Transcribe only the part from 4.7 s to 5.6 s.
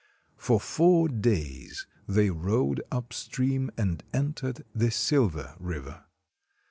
the Silver